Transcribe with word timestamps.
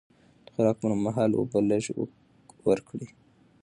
د 0.45 0.47
خوراک 0.53 0.75
پر 0.81 0.91
مهال 1.05 1.31
اوبه 1.35 1.59
لږ 1.69 1.85
ورکړئ. 2.69 3.07